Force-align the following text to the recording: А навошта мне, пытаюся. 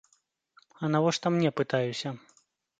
А 0.81 0.89
навошта 0.95 1.35
мне, 1.35 1.53
пытаюся. 1.63 2.19